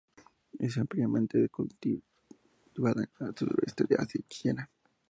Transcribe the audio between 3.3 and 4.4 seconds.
sureste de Asia y en